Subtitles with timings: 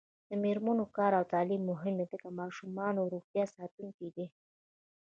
[0.29, 4.27] د میرمنو کار او تعلیم مهم دی ځکه چې ماشومانو روغتیا ساتونکی دی.